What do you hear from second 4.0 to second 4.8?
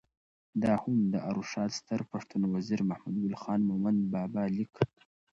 بابا لیک: